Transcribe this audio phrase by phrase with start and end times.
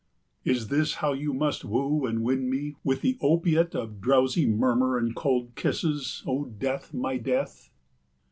[0.43, 4.97] Is this how you must woo and win me with the opiate of drowsy murmur
[4.97, 7.69] and cold kisses, O Death, my Death?